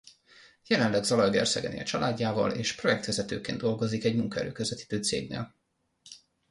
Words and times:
Jelenleg 0.67 1.03
Zalaegerszegen 1.03 1.71
él 1.71 1.83
családjával 1.83 2.51
és 2.51 2.75
projektvezetőként 2.75 3.57
dolgozik 3.61 4.03
egy 4.03 4.15
munkaerő-közvetítő 4.15 5.01
cégnél. 5.01 5.55